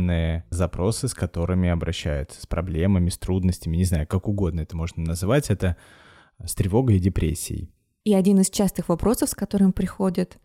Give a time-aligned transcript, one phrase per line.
[0.00, 5.02] определенные запросы, с которыми обращаются, с проблемами, с трудностями, не знаю, как угодно это можно
[5.02, 5.76] называть, это
[6.44, 7.70] с тревогой и депрессией.
[8.04, 10.38] И один из частых вопросов, с которым приходят,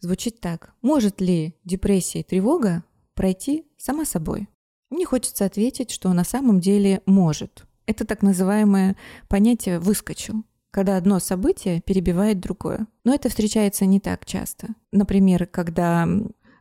[0.00, 0.72] звучит так.
[0.82, 2.84] Может ли депрессия и тревога
[3.14, 4.48] пройти сама собой?
[4.90, 7.66] Мне хочется ответить, что на самом деле может.
[7.86, 8.96] Это так называемое
[9.28, 12.86] понятие «выскочил», когда одно событие перебивает другое.
[13.04, 14.68] Но это встречается не так часто.
[14.92, 16.08] Например, когда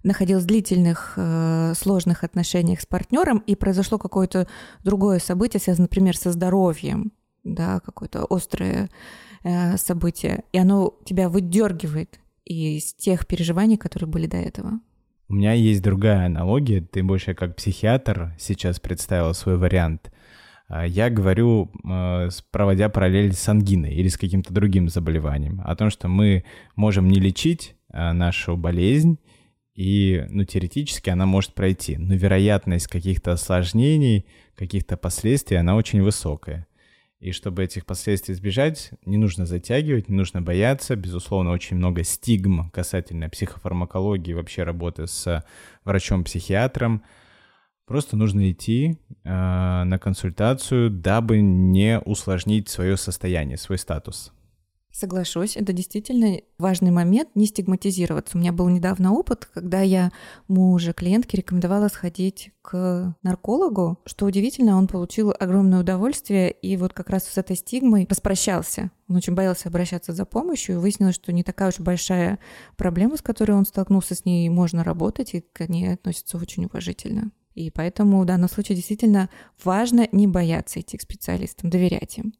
[0.06, 4.48] находилась в длительных э, сложных отношениях с партнером и произошло какое-то
[4.84, 7.12] другое событие, связанное, например, со здоровьем,
[7.44, 8.90] да, какое-то острое
[9.44, 14.80] э, событие, и оно тебя выдергивает из тех переживаний, которые были до этого.
[15.28, 16.82] У меня есть другая аналогия.
[16.82, 20.12] Ты больше как психиатр сейчас представила свой вариант.
[20.68, 25.90] А, я говорю, э, проводя параллель с ангиной или с каким-то другим заболеванием, о том,
[25.90, 26.44] что мы
[26.76, 29.18] можем не лечить э, нашу болезнь,
[29.76, 36.66] и, ну, теоретически она может пройти, но вероятность каких-то осложнений, каких-то последствий, она очень высокая.
[37.20, 40.96] И чтобы этих последствий избежать, не нужно затягивать, не нужно бояться.
[40.96, 45.44] Безусловно, очень много стигм касательно психофармакологии, вообще работы с
[45.86, 47.04] врачом-психиатром.
[47.86, 54.32] Просто нужно идти э, на консультацию, дабы не усложнить свое состояние, свой статус.
[54.98, 58.38] Соглашусь, это действительно важный момент, не стигматизироваться.
[58.38, 60.14] У меня был недавно опыт, когда я
[60.48, 64.00] мужа клиентке рекомендовала сходить к наркологу.
[64.06, 68.90] Что удивительно, он получил огромное удовольствие и вот как раз с этой стигмой распрощался.
[69.10, 72.40] Он очень боялся обращаться за помощью, и выяснилось, что не такая уж большая
[72.78, 77.32] проблема, с которой он столкнулся, с ней можно работать, и к ней относятся очень уважительно.
[77.56, 79.30] И поэтому в данном случае действительно
[79.64, 82.34] важно не бояться идти к специалистам, доверять им.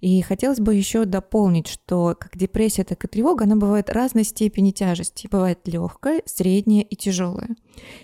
[0.00, 4.70] И хотелось бы еще дополнить, что как депрессия, так и тревога, она бывает разной степени
[4.70, 5.28] тяжести.
[5.30, 7.54] Бывает легкая, средняя и тяжелая.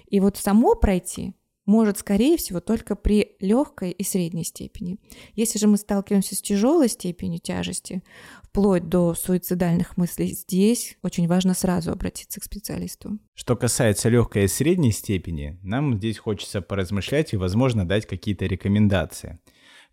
[0.08, 1.34] И вот само пройти
[1.68, 4.96] может, скорее всего, только при легкой и средней степени.
[5.34, 8.02] Если же мы сталкиваемся с тяжелой степенью тяжести,
[8.42, 13.18] вплоть до суицидальных мыслей, здесь очень важно сразу обратиться к специалисту.
[13.34, 19.38] Что касается легкой и средней степени, нам здесь хочется поразмышлять и, возможно, дать какие-то рекомендации.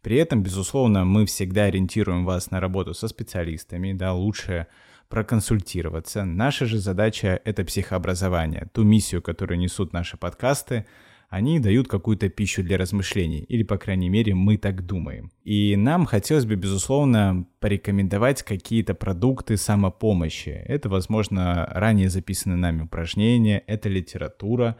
[0.02, 4.68] При этом, безусловно, мы всегда ориентируем вас на работу со специалистами, да, лучше
[5.10, 6.24] проконсультироваться.
[6.24, 10.86] Наша же задача— это психообразование, ту миссию, которую несут наши подкасты—
[11.30, 15.32] они дают какую-то пищу для размышлений, или, по крайней мере, мы так думаем.
[15.44, 20.50] И нам хотелось бы, безусловно, порекомендовать какие-то продукты самопомощи.
[20.50, 24.78] Это, возможно, ранее записанные нами упражнения, это литература,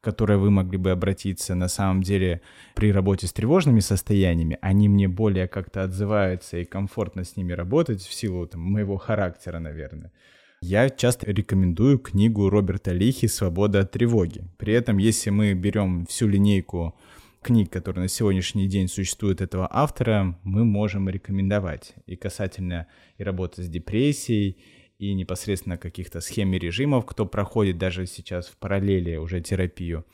[0.00, 1.56] которой вы могли бы обратиться.
[1.56, 2.40] На самом деле,
[2.74, 8.02] при работе с тревожными состояниями, они мне более как-то отзываются и комфортно с ними работать
[8.02, 10.12] в силу там, моего характера, наверное.
[10.62, 14.44] Я часто рекомендую книгу Роберта Лихи «Свобода от тревоги».
[14.56, 16.98] При этом, если мы берем всю линейку
[17.42, 21.94] книг, которые на сегодняшний день существуют этого автора, мы можем рекомендовать.
[22.06, 22.86] И касательно
[23.18, 24.56] и работы с депрессией,
[24.98, 30.04] и непосредственно каких-то схем и режимов, кто проходит даже сейчас в параллели уже терапию.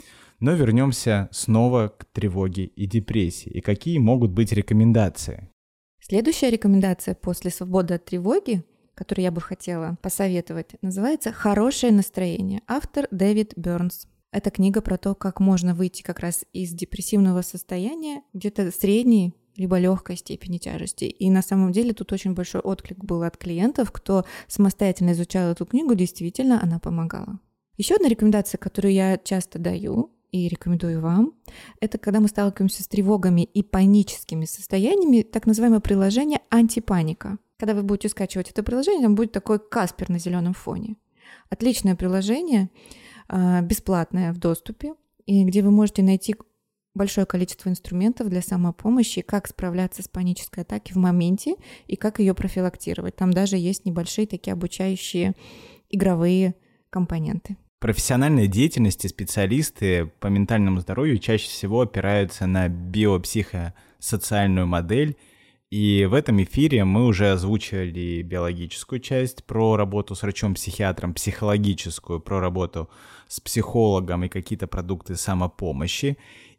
[0.40, 3.48] Но вернемся снова к тревоге и депрессии.
[3.48, 5.48] И какие могут быть рекомендации?
[6.00, 8.64] Следующая рекомендация после свободы от тревоги
[9.02, 12.60] который я бы хотела посоветовать, называется «Хорошее настроение».
[12.68, 14.06] Автор Дэвид Бернс.
[14.30, 19.76] Это книга про то, как можно выйти как раз из депрессивного состояния, где-то средней либо
[19.76, 21.06] легкой степени тяжести.
[21.06, 25.66] И на самом деле тут очень большой отклик был от клиентов, кто самостоятельно изучал эту
[25.66, 27.40] книгу, действительно она помогала.
[27.76, 31.34] Еще одна рекомендация, которую я часто даю и рекомендую вам,
[31.80, 37.38] это когда мы сталкиваемся с тревогами и паническими состояниями, так называемое приложение антипаника.
[37.62, 40.96] Когда вы будете скачивать это приложение, там будет такой Каспер на зеленом фоне.
[41.48, 42.70] Отличное приложение,
[43.28, 44.94] а, бесплатное в доступе,
[45.26, 46.34] и где вы можете найти
[46.96, 51.54] большое количество инструментов для самопомощи, как справляться с панической атакой в моменте
[51.86, 53.14] и как ее профилактировать.
[53.14, 55.36] Там даже есть небольшие такие обучающие
[55.88, 56.56] игровые
[56.90, 57.56] компоненты.
[57.78, 65.16] Профессиональной деятельности специалисты по ментальному здоровью чаще всего опираются на биопсихосоциальную модель
[65.72, 72.40] и в этом эфире мы уже озвучили биологическую часть про работу с врачом-психиатром, психологическую про
[72.40, 72.90] работу
[73.26, 76.18] с психологом и какие-то продукты самопомощи.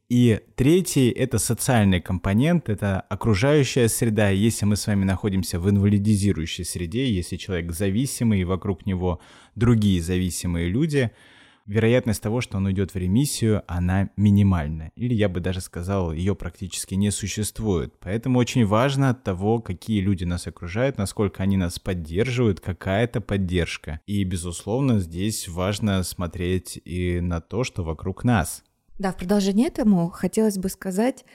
[0.10, 4.30] И третий— это социальный компонент, это окружающая среда.
[4.30, 9.20] Если мы с вами находимся в инвалидизирующей среде, если человек зависимый, и вокруг него
[9.54, 11.12] другие зависимые люди—
[11.66, 14.92] вероятность того, что он уйдет в ремиссию, она минимальна.
[14.96, 17.94] Или я бы даже сказал, ее практически не существует.
[18.00, 24.00] Поэтому очень важно от того, какие люди нас окружают, насколько они нас поддерживают, какая-то поддержка.
[24.06, 28.64] И, безусловно, здесь важно смотреть и на то, что вокруг нас.
[29.00, 31.26] Да, в продолжение этому хотелось бы сказать,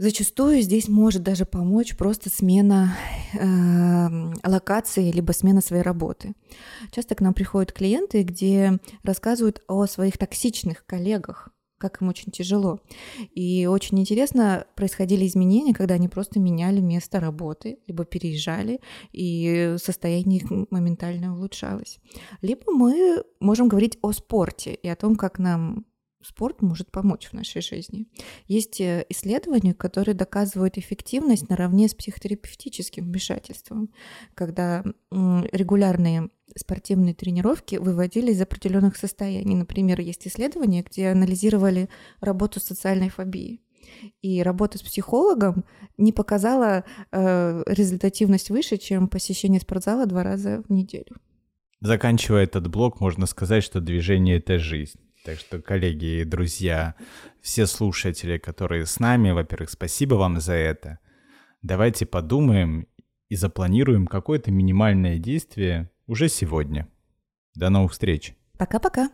[0.00, 2.96] Зачастую здесь может даже помочь просто смена
[3.34, 6.32] э, локации либо смена своей работы.
[6.90, 12.80] Часто к нам приходят клиенты, где рассказывают о своих токсичных коллегах, как им очень тяжело.
[13.34, 18.80] И очень интересно, происходили изменения, когда они просто меняли место работы, либо переезжали,
[19.12, 21.98] и состояние их моментально улучшалось.
[22.40, 25.84] Либо мы можем говорить о спорте и о том, как нам
[26.22, 28.06] спорт может помочь в нашей жизни.
[28.46, 33.90] Есть э, исследования, которые доказывают эффективность наравне с психотерапевтическим вмешательством,
[34.34, 39.54] когда регулярные спортивные тренировки выводили из определенных состояний.
[39.54, 41.88] Например, есть исследования, где анализировали
[42.20, 43.60] работу социальной фобии.
[44.22, 45.64] И работа с психологом
[45.96, 51.16] не показала э, результативность выше, чем посещение спортзала два раза в неделю.
[51.80, 55.00] Заканчивая этот блок, можно сказать, что движение— это жизнь.
[55.24, 56.94] Так что, коллеги и друзья,
[57.42, 60.98] все слушатели, которые с нами, во-первых, спасибо вам за это.
[61.62, 62.86] Давайте подумаем
[63.28, 66.88] и запланируем какое-то минимальное действие уже сегодня.
[67.54, 68.34] До новых встреч.
[68.58, 69.10] Пока-пока.